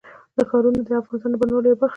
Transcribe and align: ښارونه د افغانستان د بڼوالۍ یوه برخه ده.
ښارونه 0.49 0.81
د 0.87 0.89
افغانستان 1.01 1.29
د 1.31 1.35
بڼوالۍ 1.41 1.67
یوه 1.69 1.77
برخه 1.81 1.87
ده. 1.87 1.89